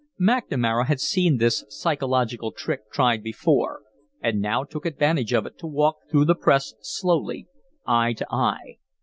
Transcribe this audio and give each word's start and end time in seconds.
McNamara 0.19 0.87
had 0.87 0.99
seen 0.99 1.37
this 1.37 1.63
psychological 1.69 2.51
trick 2.51 2.89
tried 2.91 3.21
before 3.21 3.83
and 4.19 4.41
now 4.41 4.63
took 4.63 4.83
advantage 4.87 5.31
of 5.31 5.45
it 5.45 5.59
to 5.59 5.67
walk 5.67 5.97
through 6.09 6.25
the 6.25 6.33
press 6.33 6.73
slowly, 6.81 7.47
eye 7.85 8.13
to 8.13 8.25
eye. 8.31 8.77